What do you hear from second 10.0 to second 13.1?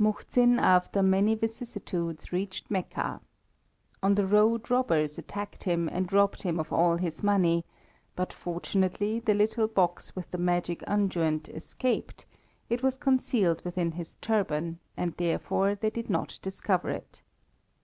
with the magic unguent escaped; it was